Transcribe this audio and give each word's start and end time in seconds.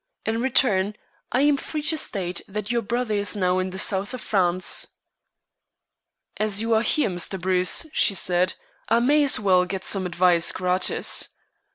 In 0.25 0.41
return, 0.41 0.95
I 1.31 1.41
am 1.41 1.57
free 1.57 1.83
to 1.83 1.95
state 1.99 2.41
that 2.47 2.71
your 2.71 2.81
brother 2.81 3.13
is 3.13 3.35
now 3.35 3.59
in 3.59 3.69
the 3.69 3.77
South 3.77 4.15
of 4.15 4.21
France." 4.21 4.87
"As 6.37 6.59
you 6.59 6.73
are 6.73 6.81
here, 6.81 7.11
Mr. 7.11 7.39
Bruce," 7.39 7.85
she 7.93 8.15
said, 8.15 8.55
"I 8.89 8.99
may 8.99 9.21
as 9.23 9.39
well 9.39 9.63
get 9.65 9.83
some 9.83 10.07
advice 10.07 10.51
gratis. 10.53 11.29